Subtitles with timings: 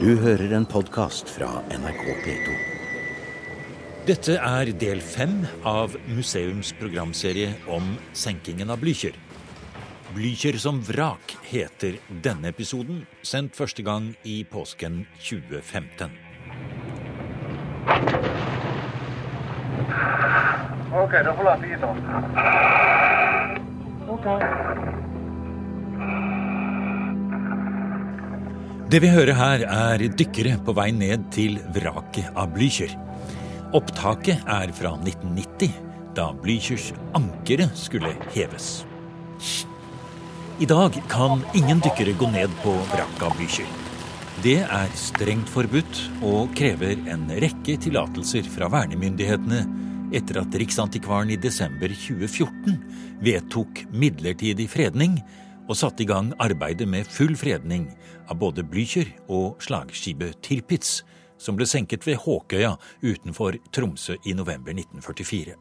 [0.00, 2.52] Du hører en podkast fra NRK P2.
[4.08, 9.12] Dette er del fem av museums programserie om senkingen av Blücher.
[10.16, 16.16] Blücher som vrak heter denne episoden, sendt første gang i påsken 2015.
[20.96, 22.00] Ok, da forlater vi Island.
[28.90, 32.90] Det vi hører her, er dykkere på vei ned til vraket av Blücher.
[33.76, 35.76] Opptaket er fra 1990,
[36.16, 38.80] da Blüchers ankere skulle heves.
[40.58, 43.68] I dag kan ingen dykkere gå ned på vraket av Blücher.
[44.42, 49.60] Det er strengt forbudt og krever en rekke tillatelser fra vernemyndighetene
[50.18, 52.74] etter at Riksantikvaren i desember 2014
[53.22, 55.20] vedtok midlertidig fredning
[55.70, 57.86] og satte i gang arbeidet med full fredning
[58.26, 61.04] av både Blücher og slagskipet Tirpitz,
[61.38, 62.74] som ble senket ved Håkøya
[63.06, 65.54] utenfor Tromsø i november 1944.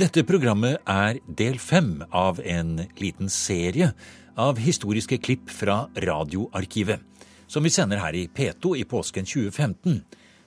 [0.00, 3.92] Dette programmet er del fem av en liten serie
[4.34, 7.04] av historiske klipp fra Radioarkivet,
[7.46, 10.00] som vi sender her i P2 i påsken 2015,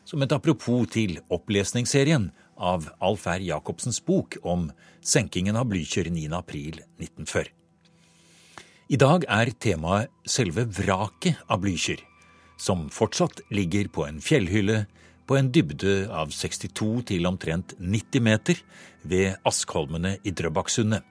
[0.04, 3.46] som et apropos til opplesningsserien av Alf R.
[3.46, 4.68] Jacobsens bok om
[5.06, 6.28] senkingen av Blücher 9.
[8.88, 8.96] april 1940.
[8.96, 12.00] I dag er temaet selve vraket av Blücher,
[12.58, 14.86] som fortsatt ligger på en fjellhylle
[15.28, 18.56] på en dybde av 62 til omtrent 90 meter
[19.04, 21.04] ved Askholmene i Drøbaksundet.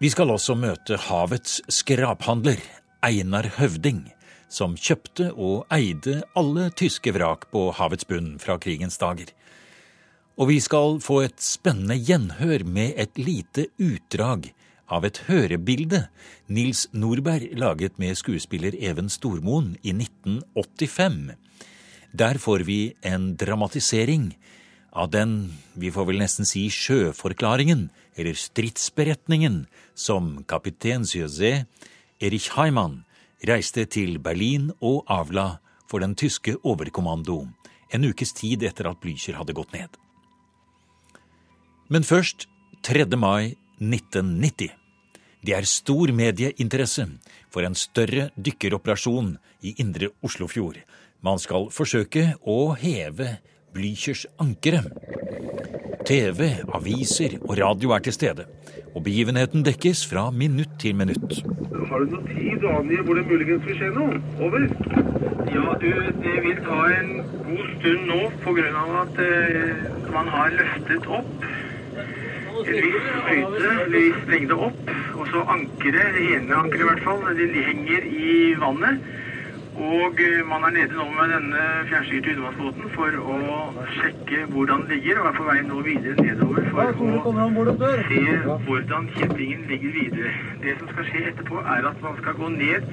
[0.00, 2.58] Vi skal også møte havets skraphandler,
[3.04, 4.10] Einar Høvding,
[4.48, 9.28] som kjøpte og eide alle tyske vrak på havets bunn fra krigens dager.
[10.40, 14.48] Og vi skal få et spennende gjenhør med et lite utdrag
[14.92, 16.06] av et hørebilde
[16.52, 21.32] Nils Nordberg laget med skuespiller Even Stormoen i 1985.
[22.12, 24.34] Der får vi en dramatisering
[24.92, 27.88] av den, vi får vel nesten si sjøforklaringen,
[28.20, 29.64] eller stridsberetningen,
[29.96, 31.64] som kaptein José
[32.20, 33.00] Erich Heimann
[33.48, 35.56] reiste til Berlin og avla
[35.88, 37.46] for den tyske overkommando
[37.92, 39.88] en ukes tid etter at Blücher hadde gått ned.
[41.92, 42.46] Men først
[42.84, 43.08] 3.
[43.16, 44.81] mai 1990.
[45.42, 47.02] Det er stor medieinteresse
[47.50, 49.32] for en større dykkeroperasjon
[49.66, 50.76] i indre Oslofjord.
[51.18, 53.40] Man skal forsøke å heve
[53.74, 54.84] Blüchers ankere.
[56.06, 58.46] TV, aviser og radio er til stede,
[58.94, 61.42] og begivenheten dekkes fra minutt til minutt.
[61.90, 64.22] Har du noe tid å angi hvor det muligens vil skje noe?
[64.46, 64.68] Over.
[65.50, 65.90] Ja, du,
[66.22, 67.12] det vil ta en
[67.48, 68.86] god stund nå pga.
[69.02, 71.46] at eh, man har løftet opp
[72.66, 74.94] en viss høyde, viss lengde opp.
[75.16, 78.30] Og så ankeret, det ene ankeret i hvert fall, de henger i
[78.60, 79.12] vannet.
[79.72, 83.36] Og eh, man er nede nå med denne fjernstyrte undervannsbåten for å
[83.96, 87.76] sjekke hvordan den ligger, og er på vei nå videre nedover for å
[88.10, 88.20] se
[88.66, 90.34] hvordan kjettingen ligger videre.
[90.60, 92.92] Det som skal skje etterpå, er at man skal gå ned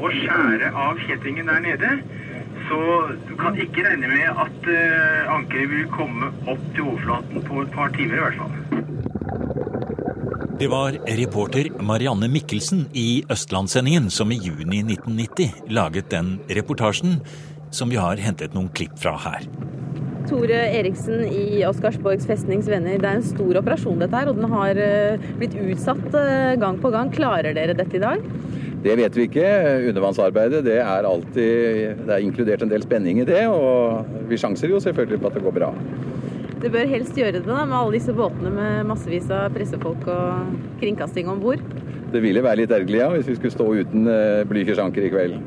[0.00, 1.94] og skjære av kjettingen der nede.
[2.66, 2.82] Så
[3.28, 7.74] du kan ikke regne med at uh, ankeret vil komme opp til overflaten på et
[7.74, 8.79] par timer i hvert fall.
[10.60, 17.14] Det var reporter Marianne Mikkelsen i Østlandssendingen som i juni 1990 laget den reportasjen
[17.72, 19.46] som vi har hentet noen klipp fra her.
[20.28, 23.00] Tore Eriksen i Oscarsborgs festnings venner.
[23.00, 26.76] Det er en stor operasjon dette her, og den har eh, blitt utsatt eh, gang
[26.84, 27.08] på gang.
[27.16, 28.28] Klarer dere dette i dag?
[28.84, 29.48] Det vet vi ikke.
[29.94, 34.76] Undervannsarbeidet det er alltid Det er inkludert en del spenning i det, og vi sjanser
[34.76, 35.72] jo selvfølgelig på at det går bra.
[36.60, 40.50] Det bør helst gjøre det da, med alle disse båtene med massevis av pressefolk og
[40.82, 41.62] kringkasting om bord.
[42.12, 45.38] Det ville være litt ergerlig ja, hvis vi skulle stå uten uh, Blykers i kveld.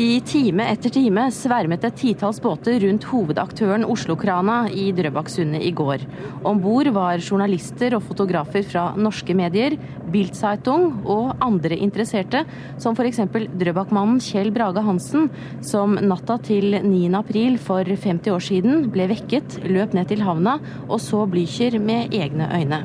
[0.00, 6.06] I time etter time svermet et titalls båter rundt hovedaktøren Oslo-krana i Drøbaksundet i går.
[6.48, 9.76] Om bord var journalister og fotografer fra norske medier,
[10.14, 12.40] Bildzeitung og andre interesserte,
[12.80, 13.20] som f.eks.
[13.60, 15.28] Drøbakmannen Kjell Brage Hansen,
[15.60, 17.02] som natta til 9.
[17.18, 20.56] april for 50 år siden ble vekket, løp ned til havna
[20.86, 22.80] og så Blücher med egne øyne.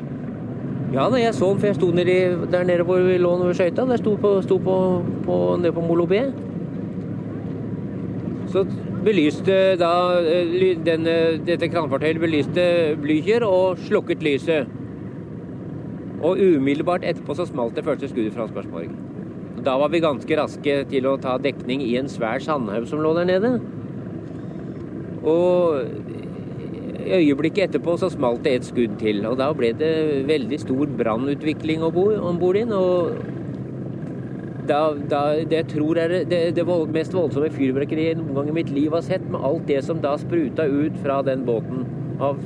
[0.92, 2.20] Ja, jeg så den, for jeg sto nedi,
[2.52, 3.88] der nede hvor vi lå ved skøyta.
[3.88, 4.76] Der sto på, sto på,
[5.24, 6.20] på, på Molo B.
[8.52, 8.64] Så
[9.04, 9.92] belyste da
[10.22, 11.14] eh, denne,
[11.46, 12.64] dette kranfartøyet belyste
[13.02, 14.70] Blücher og slukket lyset.
[16.18, 18.90] Og umiddelbart etterpå så smalt det første skuddet fra Skarsborg.
[19.64, 23.12] Da var vi ganske raske til å ta dekning i en svær sandhaug som lå
[23.18, 23.52] der nede.
[25.28, 25.82] Og
[27.08, 29.24] i øyeblikket etterpå så smalt det et skudd til.
[29.28, 29.92] Og da ble det
[30.28, 32.74] veldig stor brannutvikling om bord inn.
[32.74, 33.37] Og
[34.68, 34.80] da,
[35.10, 38.56] da, det jeg tror er det, det vold, mest voldsomme fyrverkeriet jeg noen gang i
[38.60, 41.86] mitt liv har sett, med alt det som da spruta ut fra den båten.
[42.20, 42.38] Av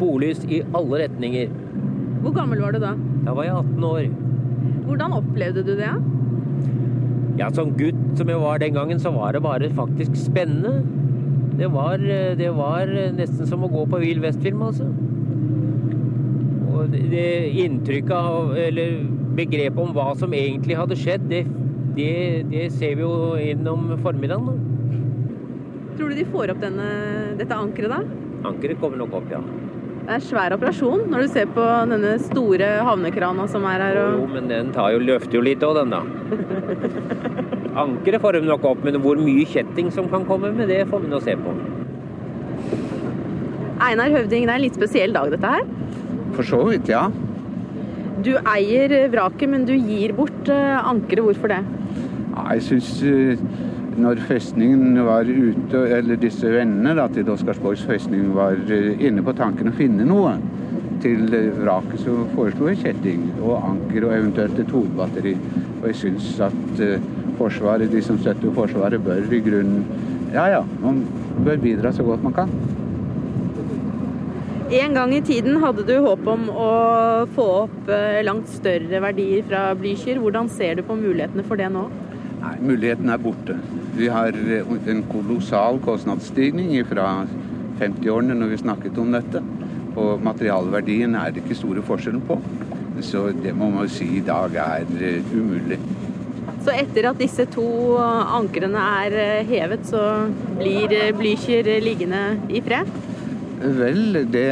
[0.00, 1.52] bollys i alle retninger.
[2.24, 2.92] Hvor gammel var du da?
[3.26, 4.06] Da var jeg 18 år.
[4.86, 5.92] Hvordan opplevde du det?
[7.36, 10.80] Ja, som gutt som jeg var den gangen, så var det bare faktisk spennende.
[11.56, 12.00] Det var,
[12.36, 14.88] det var nesten som å gå på Vill Vest-film, altså.
[16.76, 17.28] Og det, det
[17.62, 18.98] inntrykket av Eller
[19.36, 21.42] begrepet om hva som egentlig hadde skjedd, det,
[21.96, 24.50] det, det ser vi jo innom formiddagen.
[24.50, 25.94] Da.
[25.96, 26.88] Tror du de får opp denne,
[27.38, 28.02] dette ankeret, da?
[28.50, 29.40] Ankeret kommer nok opp, ja.
[30.06, 33.96] Det er en svær operasjon når du ser på denne store havnekrana som er her.
[34.04, 34.20] Og...
[34.20, 36.02] Jo, men den tar jo, løfter jo litt òg, den da.
[37.86, 41.02] Ankeret får de nok opp, men hvor mye kjetting som kan komme med, det får
[41.02, 41.56] vi nå se på.
[43.86, 45.66] Einar Høvding, det er en litt spesiell dag, dette her?
[46.36, 47.08] For så vidt, ja.
[48.24, 51.24] Du eier vraket, men du gir bort ankeret.
[51.26, 51.64] Hvorfor det?
[52.36, 52.90] Ja, jeg syns
[53.96, 59.70] når festningen var ute, eller disse vennene da, til Oscarsborgs festning var inne på tanken
[59.70, 60.34] å finne noe
[61.00, 61.24] til
[61.56, 65.32] vraket, så foreslo jeg kjetting og anker og eventuelt et hovedbatteri.
[65.78, 66.84] Og jeg syns at
[67.36, 69.84] Forsvaret, de som støtter Forsvaret, bør i grunnen
[70.32, 71.02] Ja ja, man
[71.44, 72.52] bør bidra så godt man kan.
[74.76, 76.70] En gang i tiden hadde du håp om å
[77.36, 77.92] få opp
[78.26, 80.18] langt større verdier fra Blücher.
[80.20, 81.86] Hvordan ser du på mulighetene for det nå?
[82.46, 83.56] Nei, Muligheten er borte.
[83.96, 87.24] Vi har en kolossal kostnadsstigning fra
[87.80, 89.42] 50-årene når vi snakket om dette.
[89.96, 92.36] Og materialverdien er det ikke store forskjellen på.
[93.02, 94.86] Så det må man si i dag er
[95.32, 95.80] umulig.
[96.62, 97.66] Så etter at disse to
[97.98, 100.04] ankrene er hevet, så
[100.60, 102.90] blir Blücher liggende i fred?
[103.56, 104.48] Vel, det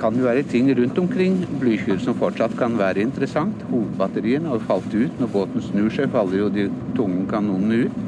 [0.00, 3.62] kan jo være ting rundt omkring Blykjør som fortsatt kan være interessant.
[3.70, 5.20] Hovedbatteriene har falt ut.
[5.20, 6.66] Når båten snur seg, faller jo de
[6.96, 8.00] tunge kanonene ut.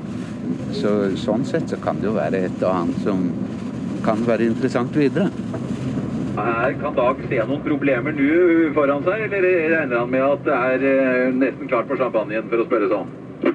[0.75, 0.91] Så,
[1.23, 3.23] sånn sett så kan det jo være et og annet som
[4.03, 5.31] kan være interessant videre.
[6.33, 9.47] Her kan Dag se noen problemer nå foran seg, eller
[9.77, 13.15] regner han med at det er nesten klart for champagnen, for å spørre sånn?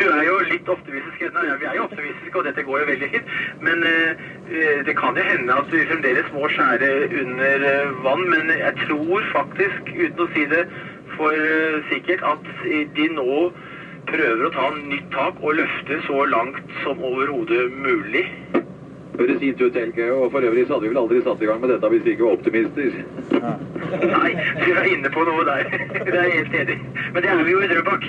[0.00, 1.24] Du er jo litt optimistisk.
[1.24, 3.34] Ja, vi er jo optimistiske, og dette går jo veldig fint.
[3.66, 4.28] Men uh,
[4.86, 6.92] det kan jo hende at vi fremdeles må skjære
[7.24, 8.24] under uh, vann.
[8.34, 10.64] Men jeg tror faktisk, uten å si det
[11.16, 11.34] for
[11.90, 12.46] sikkert, at
[12.96, 13.50] de nå
[14.08, 18.24] prøver å ta nytt tak og løfte så langt som overhodet mulig.
[19.20, 20.12] Høres fint ut, Helge.
[20.12, 22.14] Og for øvrig så hadde vi vel aldri satt i gang med dette hvis vi
[22.14, 22.94] ikke var optimister.
[24.14, 24.30] Nei,
[24.62, 25.66] du er inne på noe der.
[26.06, 26.78] Det er jeg helt enig
[27.12, 28.06] Men det er vi jo i Drøbak.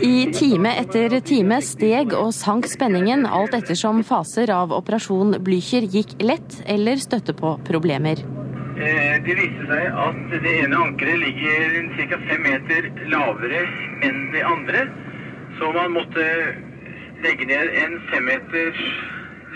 [0.00, 6.14] I time etter time steg og sank spenningen alt ettersom faser av Operasjon Blücher gikk
[6.24, 8.22] lett eller støtte på problemer.
[8.80, 12.20] Det viste seg at det ene ankeret ligger ca.
[12.30, 13.60] fem meter lavere
[14.08, 14.86] enn det andre.
[15.60, 16.26] Så man måtte
[17.20, 18.82] legge ned en femmeters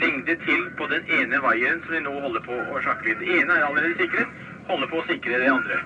[0.02, 3.16] lengde til på den ene vaieren som vi nå holder på å sjakle.
[3.22, 4.38] Det ene er allerede sikret,
[4.68, 5.82] holder på å sikre det andre.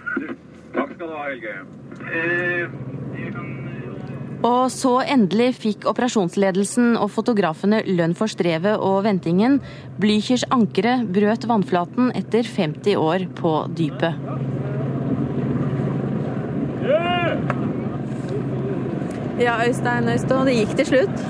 [0.75, 1.59] Takk skal du ha, Helge.
[2.09, 2.98] Eh,
[4.47, 9.59] og så endelig fikk operasjonsledelsen og fotografene lønn for strevet og ventingen.
[9.99, 14.15] Blüchers ankere brøt vannflaten etter 50 år på dypet.
[19.39, 21.21] Ja, Øystein Øystein, det gikk til slutt?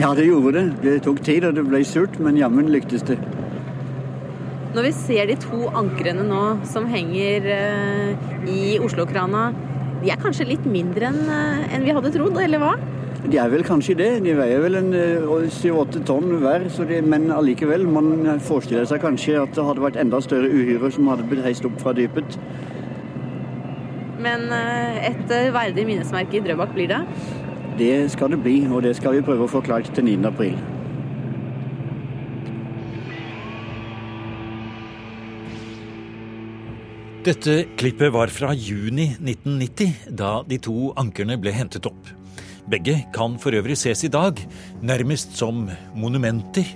[0.00, 0.64] Ja, det gjorde det.
[0.82, 3.18] Det tok tid, og det ble surt, men jammen lyktes det.
[4.72, 9.50] Når vi ser de to ankrene nå som henger uh, i Oslo-krana,
[10.02, 12.72] de er kanskje litt mindre enn uh, en vi hadde trodd, eller hva?
[13.22, 14.10] De er vel kanskje det.
[14.24, 14.90] De veier vel en
[15.54, 17.86] syv-åtte uh, tonn hver, de, men allikevel.
[17.86, 21.68] Man forestiller seg kanskje at det hadde vært enda større uhyre som hadde blitt heist
[21.68, 22.38] opp fra dypet.
[24.22, 27.00] Men et verdig minnesmerke i Drøbak blir det?
[27.78, 30.20] Det skal det bli, og det skal vi prøve å få klart til 9.
[30.30, 30.54] april.
[37.22, 42.08] Dette klippet var fra juni 1990, da de to ankerne ble hentet opp.
[42.66, 44.42] Begge kan for øvrig ses i dag,
[44.82, 46.66] nærmest som monumenter.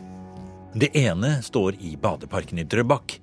[0.71, 3.17] Det ene står i badeparken i Drøbak,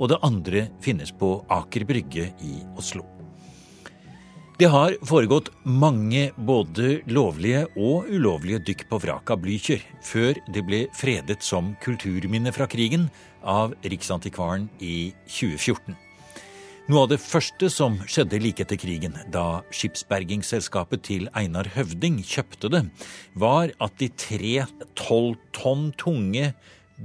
[0.00, 3.04] og det andre finnes på Aker Brygge i Oslo.
[4.56, 10.64] Det har foregått mange både lovlige og ulovlige dykk på vraket av Blücher før det
[10.64, 13.10] ble fredet som kulturminne fra krigen
[13.44, 16.06] av Riksantikvaren i 2014.
[16.90, 22.66] Noe av det første som skjedde like etter krigen, da skipsbergingsselskapet til Einar Høvding kjøpte
[22.72, 22.80] det,
[23.38, 24.64] var at de tre
[24.98, 26.48] tolv tonn tunge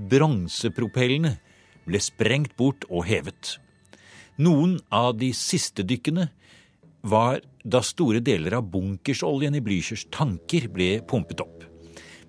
[0.10, 1.36] bronsepropellene
[1.86, 3.60] ble sprengt bort og hevet.
[4.42, 6.32] Noen av de siste dykkene
[7.06, 11.62] var da store deler av bunkersoljen i Blüchers tanker ble pumpet opp.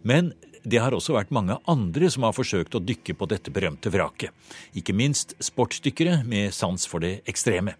[0.05, 0.35] Men
[0.67, 4.35] det har også vært mange andre som har forsøkt å dykke på dette berømte vraket.
[4.75, 7.77] Ikke minst sportsdykkere med sans for det ekstreme.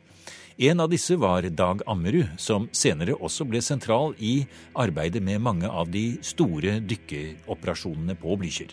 [0.57, 4.39] En av disse var Dag Ammerud, som senere også ble sentral i
[4.73, 8.71] arbeidet med mange av de store dykkeoperasjonene på Blücher.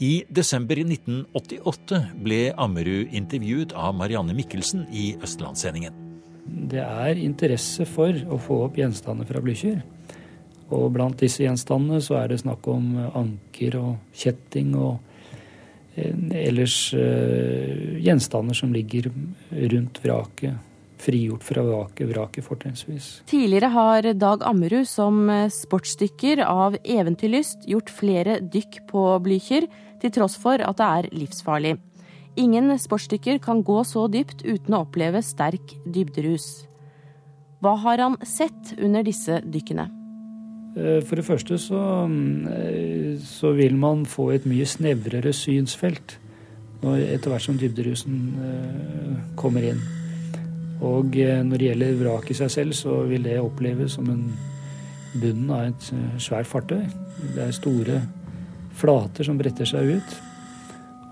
[0.00, 5.96] I desember 1988 ble Ammerud intervjuet av Marianne Mikkelsen i Østlandssendingen.
[6.70, 9.80] Det er interesse for å få opp gjenstander fra Blücher.
[10.70, 14.98] Og blant disse gjenstandene så er det snakk om eh, anker og kjetting og
[15.96, 19.10] eh, ellers eh, gjenstander som ligger
[19.50, 20.66] rundt vraket.
[21.00, 23.04] Frigjort fra vraket, vraket fortrinnsvis.
[23.30, 29.64] Tidligere har Dag Ammerud som sportsdykker av eventyrlyst gjort flere dykk på Blücher,
[30.00, 31.78] til tross for at det er livsfarlig.
[32.40, 36.66] Ingen sportsdykker kan gå så dypt uten å oppleve sterk dybderus.
[37.64, 39.88] Hva har han sett under disse dykkene?
[40.76, 46.18] Eh, for det første så, mm, så, vil man få et mye snevrere synsfelt
[46.80, 49.82] etter hvert som dybderusen eh, kommer inn.
[50.86, 54.24] Og eh, når det gjelder vraket i seg selv, så vil det oppleves som en
[55.20, 55.90] bunnen av et
[56.22, 56.84] svært fartøy.
[57.34, 58.00] Det er store
[58.78, 60.18] flater som bretter seg ut.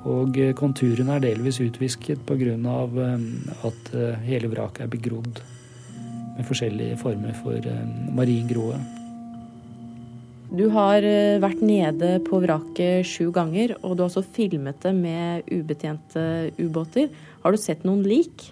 [0.08, 2.54] Og konturene er delvis utvisket pga.
[3.66, 3.90] at
[4.22, 5.42] hele vraket er begrodd
[6.36, 7.60] med forskjellige former for
[8.14, 8.46] marin.
[10.48, 14.94] Du har eh, vært nede på vraket sju ganger, og du har også filmet det
[14.96, 16.22] med ubetjente
[16.56, 17.10] ubåter.
[17.42, 18.46] Har du sett noen lik?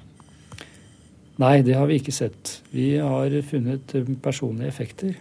[1.41, 2.59] Nei, det har vi ikke sett.
[2.73, 5.17] Vi har funnet eh, personlige effekter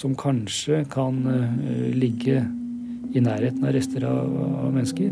[0.00, 2.38] som kanskje kan uh, ligge
[3.12, 4.30] i nærheten av rester av,
[4.72, 5.10] mennesker.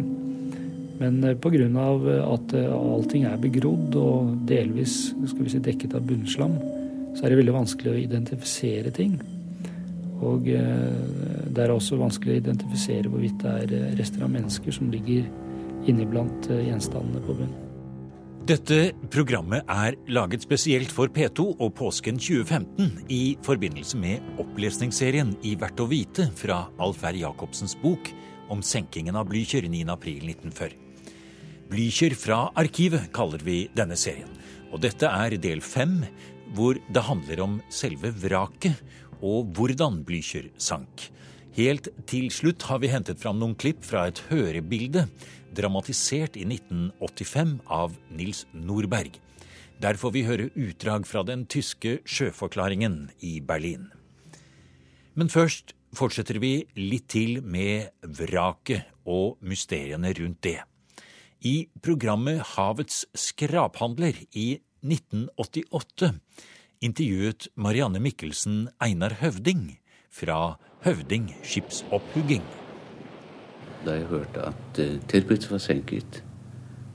[1.02, 1.66] Men pga.
[2.23, 6.57] at allting er begrodd og delvis si, dekket av bunnslam,
[7.12, 9.18] så er det veldig vanskelig å identifisere ting.
[10.25, 14.75] Og eh, det er også vanskelig å identifisere hvorvidt det er eh, rester av mennesker
[14.75, 15.28] som ligger
[15.88, 17.64] inni blant eh, gjenstandene på bunnen.
[18.48, 25.52] Dette programmet er laget spesielt for P2 og påsken 2015 i forbindelse med opplesningsserien I
[25.60, 27.18] Verdt å vite fra Alf R.
[27.20, 28.08] Jacobsens bok
[28.48, 30.78] om senkingen av Blykjer 9.4.1940.
[31.68, 34.32] Blykjer fra arkivet kaller vi denne serien.
[34.72, 36.00] Og dette er del fem,
[36.56, 38.80] hvor det handler om selve vraket
[39.22, 41.08] og hvordan Blücher sank.
[41.58, 45.08] Helt til slutt har vi hentet fram noen klipp fra et hørebilde
[45.56, 49.16] dramatisert i 1985 av Nils Nordberg.
[49.82, 53.88] Der får vi høre utdrag fra den tyske sjøforklaringen i Berlin.
[55.18, 60.58] Men først fortsetter vi litt til med vraket og mysteriene rundt det.
[61.46, 66.12] I programmet Havets skraphandler i 1988
[66.85, 69.78] intervjuet Marianne Mikkelsen Einar Høvding
[70.14, 72.44] fra Høvding skipsopphugging.
[73.87, 76.23] Da jeg hørte at uh, Tirpitz var senket,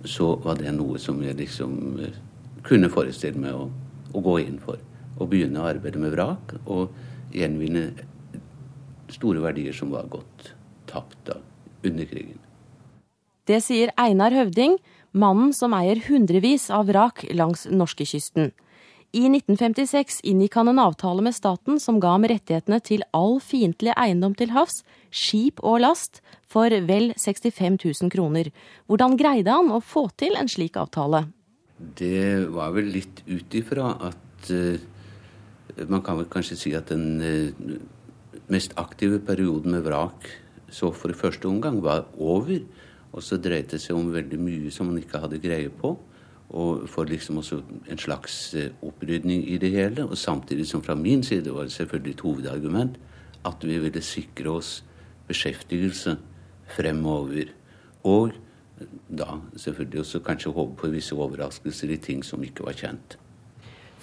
[0.08, 2.16] så var det noe som jeg liksom uh,
[2.64, 3.68] kunne forestille meg å,
[4.14, 4.80] å, gå inn for.
[5.20, 6.96] Å begynne å arbeide med vrak og
[7.36, 7.90] gjenvinne
[9.12, 10.54] store verdier som var gått
[10.90, 11.38] tapt da,
[11.84, 12.40] under krigen.
[13.44, 14.78] Det sier Einar Høvding,
[15.12, 18.54] mannen som eier hundrevis av vrak langs norskekysten.
[19.14, 23.94] I 1956 inngikk han en avtale med staten som ga ham rettighetene til all fiendtlig
[23.94, 24.80] eiendom til havs,
[25.14, 28.50] skip og last, for vel 65 000 kroner.
[28.90, 31.28] Hvordan greide han å få til en slik avtale?
[31.78, 34.82] Det var vel litt ut ifra at uh,
[35.90, 37.78] Man kan vel kanskje si at den uh,
[38.50, 40.26] mest aktive perioden med vrak
[40.74, 42.66] så for første omgang var over.
[43.14, 45.94] Og så dreide det seg om veldig mye som man ikke hadde greie på.
[46.54, 50.06] Og for liksom også en slags eh, opprydning i det hele.
[50.06, 53.00] Og samtidig som fra min side var det selvfølgelig et hovedargument
[53.46, 54.78] at vi ville sikre oss
[55.28, 56.18] beskjeftigelse
[56.76, 57.52] fremover.
[58.04, 58.32] Og
[59.10, 63.18] da selvfølgelig også kanskje håpe på visse overraskelser i ting som ikke var kjent.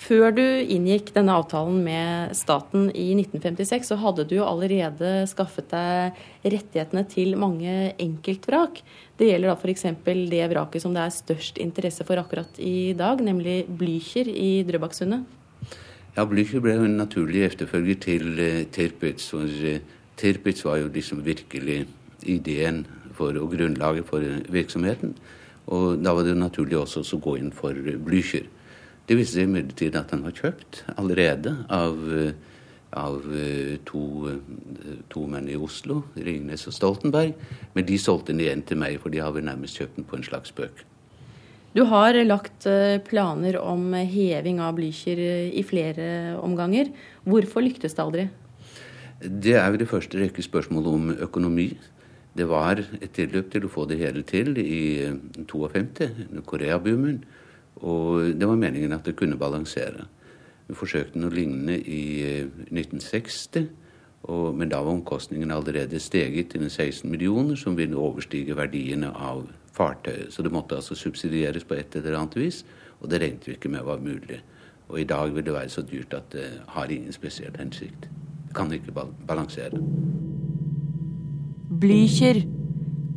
[0.00, 5.68] Før du inngikk denne avtalen med staten i 1956, så hadde du jo allerede skaffet
[5.72, 8.80] deg rettighetene til mange enkeltvrak.
[9.20, 9.84] Det gjelder da f.eks.
[10.32, 15.26] det vraket som det er størst interesse for akkurat i dag, nemlig Blücher i Drøbaksundet.
[16.16, 19.28] Ja, Blücher ble jo en naturlig efterfølger til uh, Tirpitz.
[19.36, 19.76] Og uh,
[20.16, 21.84] Tirpitz var jo liksom virkelig
[22.24, 22.86] ideen
[23.18, 25.12] for, og grunnlaget for uh, virksomheten.
[25.68, 28.48] Og da var det jo naturlig også å gå inn for Blücher.
[29.10, 31.96] Det viser seg imidlertid at han var kjøpt allerede av,
[32.94, 37.32] av eh, to, eh, to, menn i Oslo, Ringnes og Stoltenberg.
[37.74, 40.20] Men de solgte den igjen til meg, for de har vel nærmest kjøpt den på
[40.20, 40.84] en slags bøk.
[41.74, 46.94] Du har lagt eh, planer om heving av Blücher eh, i flere omganger.
[47.26, 48.28] Hvorfor lyktes det aldri?
[49.26, 51.72] Det er jo det første rekke spørsmål om økonomi.
[52.38, 55.10] Det var et tilløp til å få det hele til i
[55.50, 56.12] 52,
[56.46, 57.24] Koreaboomen.
[57.80, 60.06] Og det var meningen at det kunne balansere.
[60.68, 62.02] Vi forsøkte noe lignende i
[62.68, 63.70] 1960.
[64.28, 69.46] Og, men da var omkostningene allerede steget til 16 millioner, som ville overstige verdiene av
[69.72, 70.28] fartøyet.
[70.32, 72.64] Så det måtte altså subsidieres på et eller annet vis,
[73.00, 74.42] og det regnet vi ikke med var mulig.
[74.88, 78.08] Og i dag vil det være så dyrt at det har ingen spesiell hensikt.
[78.48, 78.92] Det kan ikke
[79.26, 79.78] balansere.
[81.80, 82.44] Blücher.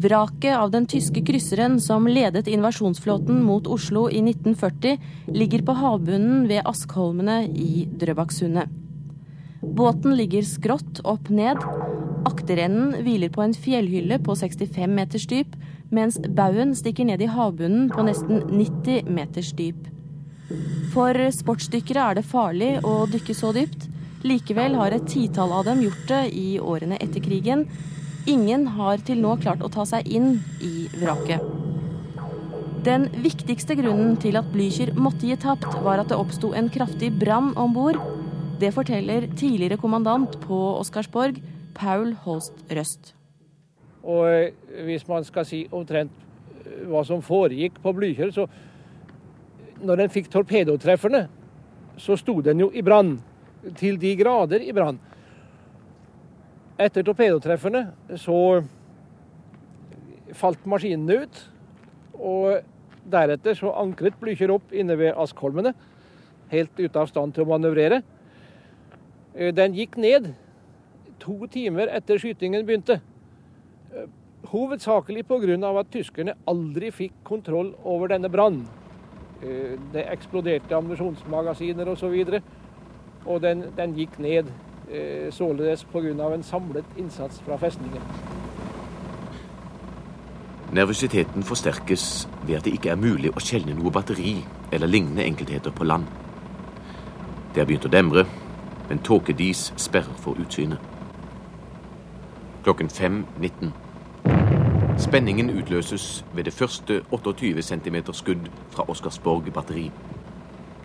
[0.02, 4.98] Vraket av den tyske krysseren som ledet invasjonsflåten mot Oslo i 1940,
[5.28, 8.70] ligger på havbunnen ved Askholmene i Drøbaksundet.
[9.64, 11.62] Båten ligger skrått opp ned.
[12.28, 15.56] Akterenden hviler på en fjellhylle på 65 meters dyp,
[15.94, 19.88] mens baugen stikker ned i havbunnen på nesten 90 meters dyp.
[20.94, 23.88] For sportsdykkere er det farlig å dykke så dypt.
[24.24, 27.66] Likevel har et titall av dem gjort det i årene etter krigen.
[28.24, 31.44] Ingen har til nå klart å ta seg inn i vraket.
[32.84, 37.10] Den viktigste grunnen til at Blücher måtte gi tapt, var at det oppsto en kraftig
[37.20, 38.00] brann om bord.
[38.60, 41.42] Det forteller tidligere kommandant på Oscarsborg,
[41.76, 43.14] Paul Holst Røst.
[44.04, 44.56] Og eh,
[44.88, 46.12] hvis man skal si omtrent
[46.64, 48.48] eh, hva som foregikk på Blykjør, så
[49.84, 51.26] når den fikk torpedotrefferne,
[52.00, 53.18] så sto den jo i brann.
[53.80, 55.00] Til de grader i brann.
[56.82, 57.86] Etter torpedotrefferne
[58.18, 58.64] så
[60.34, 61.42] falt maskinene ut.
[62.18, 62.64] Og
[63.12, 65.74] deretter så ankret Blücher opp inne ved Askholmene,
[66.54, 68.02] helt ute av stand til å manøvrere.
[69.36, 70.32] Eh, den gikk ned
[71.20, 73.02] to timer etter skytingen begynte.
[74.54, 75.80] Hovedsakelig pga.
[75.80, 78.68] at tyskerne aldri fikk kontroll over denne brannen.
[79.42, 82.06] Eh, det eksploderte ammunisjonsmagasiner osv.
[82.06, 82.42] Og, så
[83.26, 84.73] og den, den gikk ned eh,
[85.32, 86.34] således pga.
[86.34, 88.02] en samlet innsats fra festningen.
[90.74, 94.40] Nervøsiteten forsterkes ved at det ikke er mulig å skjelne noe batteri
[94.72, 96.08] eller lignende enkeltheter på land.
[97.54, 98.26] Det har begynt å demre,
[98.90, 100.80] men tåkedis sperrer for utsynet.
[102.64, 103.70] Klokken 5.19.
[104.98, 109.92] Spenningen utløses ved det første 28 cm skudd fra Oscarsborg batteri.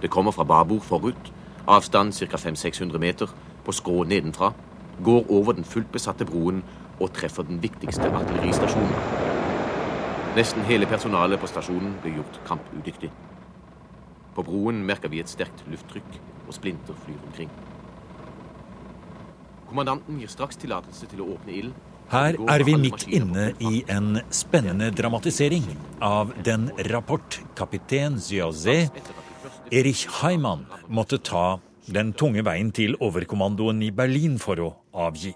[0.02, 1.32] Det kommer fra babord forut,
[1.66, 2.36] avstand ca.
[2.36, 3.26] 500-600 meter,
[3.68, 4.54] på skrå nedenfra,
[5.04, 6.62] går over den fullt besatte broen
[6.98, 8.94] og treffer den viktigste artilleristasjonen.
[10.38, 13.10] Nesten hele personalet på stasjonen blir gjort kampudyktig.
[14.34, 17.52] På broen merker vi et sterkt lufttrykk, og splinter flyr omkring.
[19.68, 21.76] Kommandanten gir straks tillatelse til å åpne ild
[22.08, 25.66] her er vi midt inne i en spennende dramatisering
[26.00, 28.86] av den rapport kaptein Ziazé,
[29.68, 31.58] Erich Heimann, måtte ta
[31.94, 34.72] den tunge veien til overkommandoen i Berlin for å
[35.06, 35.34] avgi.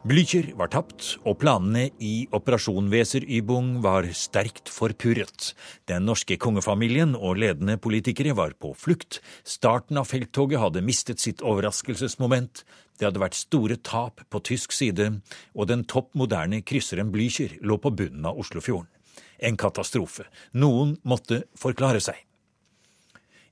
[0.00, 5.50] Blücher var tapt, og planene i Operasjon Weser Ybung var sterkt forpurret.
[5.90, 9.18] Den norske kongefamilien og ledende politikere var på flukt.
[9.44, 12.64] Starten av felttoget hadde mistet sitt overraskelsesmoment.
[12.96, 15.10] Det hadde vært store tap på tysk side,
[15.52, 18.88] og den topp moderne krysseren Blücher lå på bunnen av Oslofjorden.
[19.36, 20.24] En katastrofe.
[20.56, 22.16] Noen måtte forklare seg.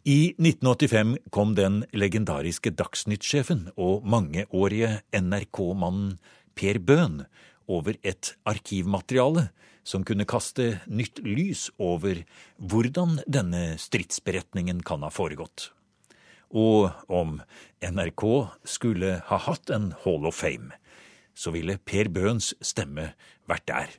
[0.09, 6.14] I 1985 kom den legendariske Dagsnytt-sjefen og mangeårige NRK-mannen
[6.57, 7.18] Per Bøhn
[7.68, 9.51] over et arkivmateriale
[9.85, 12.23] som kunne kaste nytt lys over
[12.57, 15.75] hvordan denne stridsberetningen kan ha foregått.
[16.57, 17.42] Og om
[17.85, 18.25] NRK
[18.64, 20.73] skulle ha hatt en Hall of Fame,
[21.37, 23.11] så ville Per Bøhns stemme
[23.44, 23.92] vært der.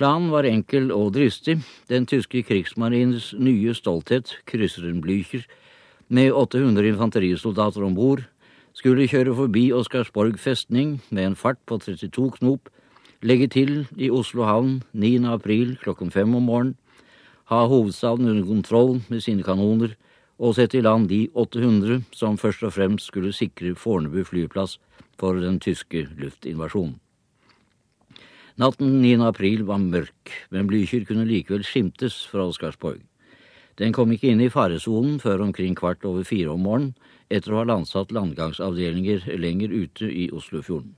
[0.00, 1.58] Planen var enkel og dristig.
[1.92, 5.42] Den tyske krigsmarinens nye stolthet, krysseren Blücher,
[6.08, 8.22] med 800 infanterisoldater om bord,
[8.72, 12.70] skulle kjøre forbi Oscarsborg festning med en fart på 32 knop,
[13.20, 15.10] legge til i Oslo havn 9.
[15.34, 16.78] april klokken fem om morgenen,
[17.52, 19.98] ha hovedstaden under kontroll med sine kanoner
[20.38, 24.78] og sette i land de 800 som først og fremst skulle sikre Fornebu flyplass
[25.20, 26.96] for den tyske luftinvasjonen.
[28.60, 29.22] Natten 9.
[29.24, 32.98] april var mørk, men Blücher kunne likevel skimtes fra Oscarsborg.
[33.80, 36.90] Den kom ikke inn i faresonen før omkring kvart over fire om morgenen,
[37.32, 40.92] etter å ha landsatt landgangsavdelinger lenger ute i Oslofjorden.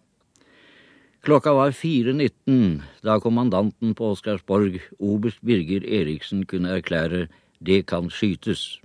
[1.22, 7.29] Klokka var 4.19 da kommandanten på Oscarsborg, oberst Birger Eriksen, kunne erklære
[7.62, 8.81] 'det kan skytes'.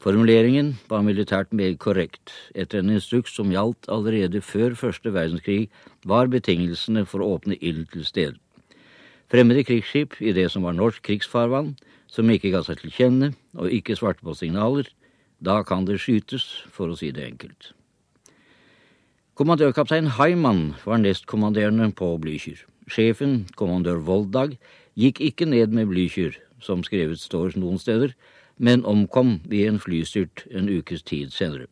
[0.00, 2.32] Formuleringen var militært meget korrekt.
[2.56, 5.68] Etter en instruks som gjaldt allerede før første verdenskrig,
[6.08, 8.38] var betingelsene for å åpne ild til stede.
[9.28, 11.74] Fremmede krigsskip i det som var norsk krigsfarvann,
[12.08, 14.88] som ikke ga seg til kjenne og ikke svarte på signaler,
[15.44, 17.74] da kan det skytes, for å si det enkelt.
[19.36, 22.64] Kommandørkaptein Heimann var nestkommanderende på Blücher.
[22.88, 24.56] Sjefen, kommandør Voldag,
[24.96, 28.16] gikk ikke ned med Blücher, som skrevet står noen steder,
[28.60, 31.66] men omkom ved en flystyrt en ukes tid senere.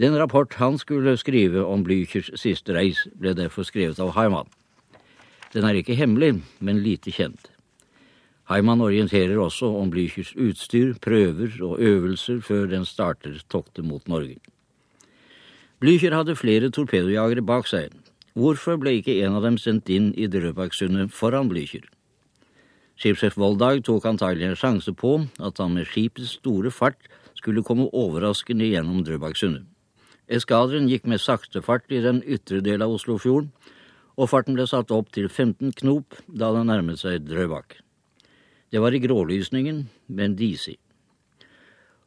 [0.00, 4.48] Den rapport han skulle skrive om Blüchers siste reis, ble derfor skrevet av Heimann.
[5.52, 7.50] Den er ikke hemmelig, men lite kjent.
[8.48, 14.40] Heimann orienterer også om Blüchers utstyr, prøver og øvelser før den starter toktet mot Norge.
[15.82, 17.92] Blücher hadde flere torpedojagere bak seg.
[18.32, 21.84] Hvorfor ble ikke en av dem sendt inn i Drøbaksundet foran Blücher?
[23.02, 27.88] Skipssjef Voldag tok antagelig en sjanse på at han med skipets store fart skulle komme
[27.98, 29.64] overraskende gjennom Drøbaksundet.
[30.30, 33.48] Eskadren gikk med sakte fart i den ytre del av Oslofjorden,
[34.14, 37.80] og farten ble satt opp til 15 knop da den nærmet seg Drøbak.
[38.70, 40.78] Det var i grålysningen, men disig.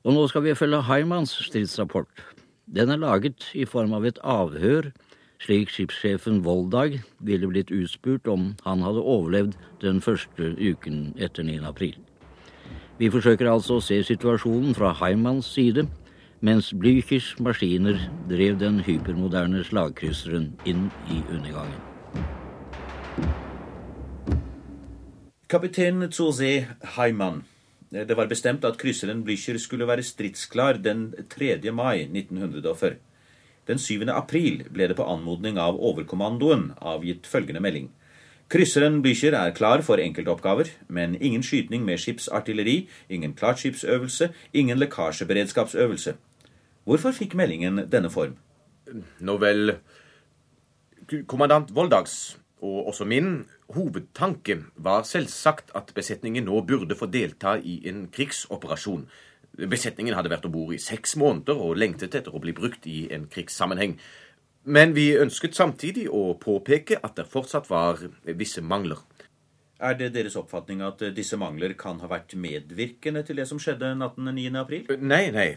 [0.08, 2.24] Og nå skal vi følge Heimanns stridsrapport.
[2.72, 4.94] Den er laget i form av et avhør,
[5.40, 11.62] slik skipssjefen Voldag ville blitt utspurt om han hadde overlevd den første uken etter 9.
[11.68, 11.96] april.
[12.98, 15.84] Vi forsøker altså å se situasjonen fra Heimanns side,
[16.46, 21.82] mens Blüchers maskiner drev den hypermoderne slagkrysseren inn i undergangen.
[25.52, 27.44] Kaptein Zosé Heimann.
[27.92, 31.60] Det var bestemt at krysseren Blücher skulle være stridsklar den 3.
[31.72, 32.98] mai 1940.
[33.68, 34.06] Den 7.
[34.14, 37.90] april ble det på anmodning av Overkommandoen avgitt følgende melding.
[38.50, 46.14] Krysseren Blücher er klar for enkeltoppgaver, men ingen skyting med skipsartilleri, ingen klartskipsøvelse, ingen lekkasjeberedskapsøvelse.
[46.86, 48.38] Hvorfor fikk meldingen denne form?
[49.20, 49.80] Nå vel
[51.26, 57.80] Kommandant Voldags, og også min, hovedtanke var selvsagt at besetningen nå burde få delta i
[57.90, 59.08] en krigsoperasjon.
[59.56, 63.06] Besetningen hadde vært om bord i seks måneder og lengtet etter å bli brukt i
[63.16, 63.98] en krigssammenheng.
[64.66, 69.04] Men vi ønsket samtidig å påpeke at det fortsatt var visse mangler.
[69.76, 73.92] Er det deres oppfatning at disse mangler kan ha vært medvirkende til det som skjedde
[74.00, 74.46] natten 9.
[74.58, 74.86] april?
[75.04, 75.50] Nei, nei.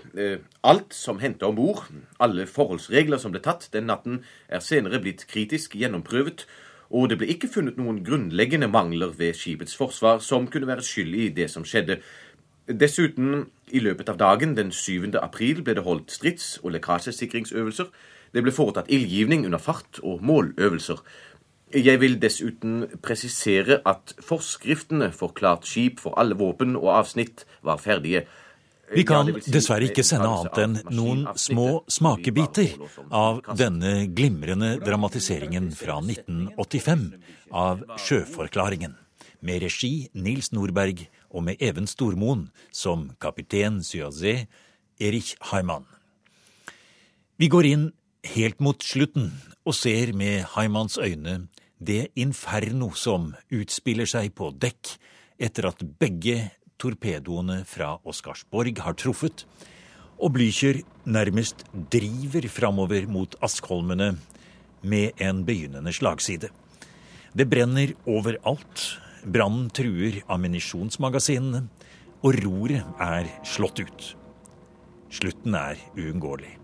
[0.66, 1.84] Alt som hendte om bord,
[2.18, 6.48] alle forholdsregler som ble tatt den natten, er senere blitt kritisk gjennomprøvet,
[6.90, 11.14] og det ble ikke funnet noen grunnleggende mangler ved skipets forsvar som kunne være skyld
[11.14, 12.00] i det som skjedde.
[12.68, 15.14] Dessuten, i løpet av dagen den 7.
[15.22, 17.88] april ble det holdt strids- og lekkasjesikringsøvelser.
[18.32, 21.00] Det ble foretatt ildgivning under fart- og måløvelser.
[21.72, 27.80] Jeg vil dessuten presisere at forskriftene for klart skip for alle våpen og avsnitt var
[27.80, 28.26] ferdige.
[28.94, 32.72] Vi kan dessverre ikke sende annet enn noen små smakebiter
[33.12, 37.04] av denne glimrende dramatiseringen fra 1985
[37.52, 38.96] av Sjøforklaringen,
[39.44, 44.46] med regi Nils Nordberg og med Even Stormoen som kaptein Syazé
[45.00, 45.86] Erich Heimann.
[47.38, 47.86] Vi går inn
[48.34, 49.30] helt mot slutten
[49.64, 51.46] og ser med Heimanns øyne
[51.78, 54.96] det inferno som utspiller seg på dekk
[55.38, 59.44] etter at begge torpedoene fra Oscarsborg har truffet,
[60.18, 61.62] og Blücher nærmest
[61.92, 64.16] driver framover mot Askholmene
[64.82, 66.50] med en begynnende slagside.
[67.34, 71.64] Det brenner overalt, brannen truer ammunisjonsmagasinene,
[72.22, 74.06] og roret er slått ut.
[75.10, 76.54] Slutten er uunngåelig.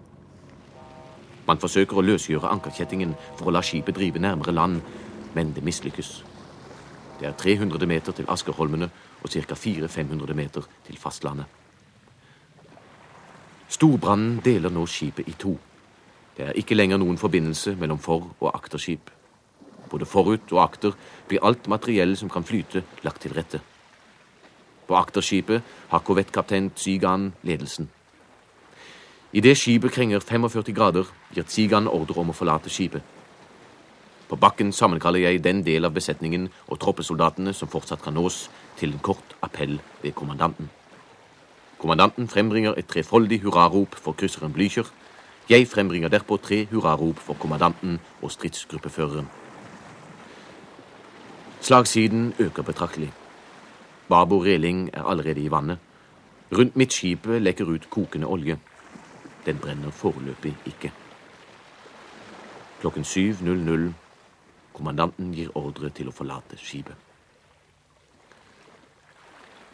[1.47, 4.81] Man forsøker å løsgjøre ankerkjettingen for å la skipet drive nærmere land,
[5.35, 6.23] men det mislykkes.
[7.21, 8.89] Det er 300 meter til Askerholmene
[9.23, 9.55] og ca.
[9.55, 11.47] 400-500 meter til fastlandet.
[13.69, 15.55] Storbrannen deler nå skipet i to.
[16.37, 19.11] Det er ikke lenger noen forbindelse mellom for- og akterskip.
[19.95, 20.95] Både forut og akter
[21.29, 23.61] blir alt materiell som kan flyte, lagt til rette.
[24.89, 27.87] På akterskipet har korvettkaptein Zygan ledelsen.
[29.33, 31.05] Idet skipet krenger 45 grader,
[31.35, 33.03] gir Tsigan ordre om å forlate skipet.
[34.29, 38.95] På bakken sammenkaller jeg den del av besetningen og troppesoldatene som fortsatt kan nås, til
[38.95, 40.71] en kort appell ved kommandanten.
[41.79, 44.91] Kommandanten frembringer et trefoldig hurrarop for krysseren Blücher.
[45.51, 49.44] Jeg frembringer derpå tre hurrarop for kommandanten og stridsgruppeføreren.
[51.65, 53.13] Slagsiden øker betraktelig.
[54.09, 55.79] Babord reling er allerede i vannet.
[56.59, 58.59] Rundt midtskipet lekker ut kokende olje.
[59.47, 60.93] Den brenner foreløpig ikke.
[62.81, 63.93] Klokken 7.00
[64.75, 66.97] Kommandanten gir ordre til å forlate skipet.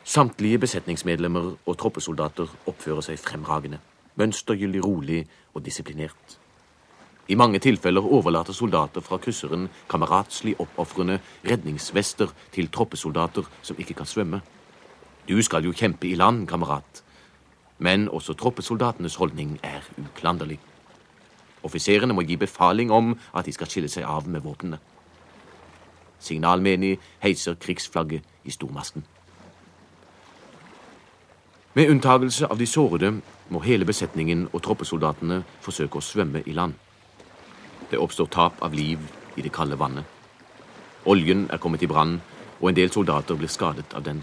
[0.04, 3.80] Samtlige besetningsmedlemmer og troppesoldater oppfører seg fremragende,
[4.14, 6.39] mønstergyldig rolig og disiplinert.
[7.30, 14.06] I mange tilfeller overlater soldater fra krysseren kameratslig oppofrende redningsvester til troppesoldater som ikke kan
[14.06, 14.40] svømme.
[15.28, 17.04] Du skal jo kjempe i land, kamerat.
[17.78, 20.58] Men også troppesoldatenes holdning er uklanderlig.
[21.62, 24.80] Offiserene må gi befaling om at de skal skille seg av med våpnene.
[26.18, 29.06] Signalmenig heiser krigsflagget i stormasten.
[31.74, 36.74] Med unntagelse av de sårede må hele besetningen og troppesoldatene forsøke å svømme i land.
[37.90, 38.98] Det oppstår tap av liv
[39.36, 40.04] i det kalde vannet.
[41.10, 42.20] Oljen er kommet i brann,
[42.60, 44.22] og en del soldater blir skadet av den.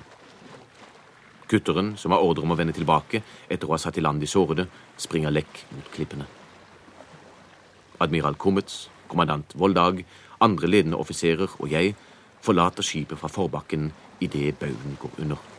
[1.48, 4.28] Kutteren, som har ordre om å vende tilbake etter å ha satt i land de
[4.28, 4.68] sårede,
[5.00, 6.28] springer lekk mot klippene.
[8.04, 10.04] Admiral Kummetz, kommandant Voldag,
[10.40, 11.96] andre ledende offiserer og jeg
[12.46, 15.57] forlater skipet fra forbakken idet baugen går under.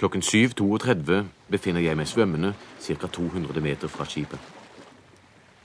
[0.00, 3.04] Klokken 7.32 befinner jeg meg svømmende ca.
[3.04, 4.40] 200 meter fra skipet.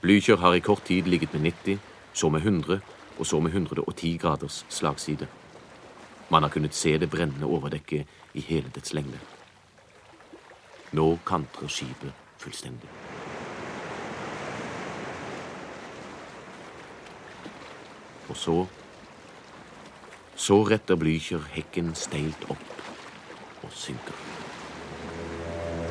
[0.02, 1.78] Blücher har i kort tid ligget med 90,
[2.12, 2.80] så med 100
[3.18, 5.26] og så med 110 graders slagside.
[6.28, 9.18] Man har kunnet se det brennende overdekket i hele dets lengde.
[10.92, 12.92] Nå kantrer skipet fullstendig.
[18.28, 18.66] Og så
[20.36, 22.76] Så retter Blücher hekken steilt opp
[23.62, 24.25] og synker.